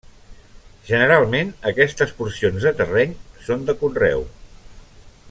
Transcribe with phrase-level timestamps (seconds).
[0.87, 3.15] Generalment aquestes porcions de terreny
[3.49, 4.27] són de conreu.